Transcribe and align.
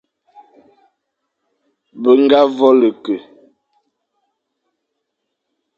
Be 2.01 2.09
ñga 2.21 2.41
vôl-e-ke, 2.57 3.15